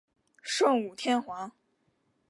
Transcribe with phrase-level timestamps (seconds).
[0.41, 1.51] 圣武天皇。